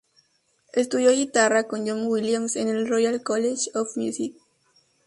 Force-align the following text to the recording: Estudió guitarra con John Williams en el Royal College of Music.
Estudió 0.73 1.11
guitarra 1.11 1.67
con 1.67 1.87
John 1.87 2.07
Williams 2.07 2.55
en 2.55 2.69
el 2.69 2.87
Royal 2.89 3.21
College 3.21 3.69
of 3.75 3.95
Music. 3.97 4.33